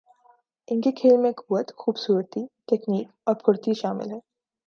[0.67, 4.19] ان کے کھیل میں قوت، خوبصورتی، تکنیک اور پھرتی شامل ہے